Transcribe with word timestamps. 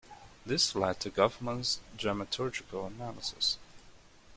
This 0.47 0.73
led 0.73 0.99
to 1.01 1.11
Goffman's 1.11 1.79
dramaturgical 1.95 2.87
analysis. 2.87 3.59